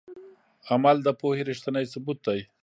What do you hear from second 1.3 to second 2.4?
ریښتینی ثبوت دی.